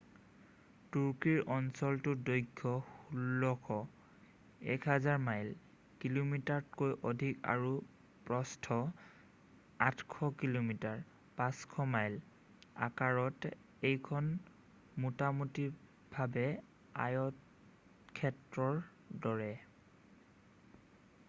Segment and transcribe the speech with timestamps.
[0.95, 2.69] তুৰ্কীৰ অঞ্চলটোৰ দৈৰ্ঘ্য
[3.25, 3.75] 1,600
[4.75, 5.51] 1,000 মাইল
[6.05, 7.75] কিলোমিটাৰতকৈ অধিক আৰু
[8.31, 8.77] প্ৰস্থ
[9.89, 10.75] 800 কিমি
[11.43, 12.17] 500 মাইল
[12.87, 13.51] আকাৰত
[13.91, 14.31] এইখন
[15.05, 16.49] মুটামুটিভাৱে
[17.05, 18.81] আয়তক্ষেত্ৰৰ
[19.27, 19.51] দৰে।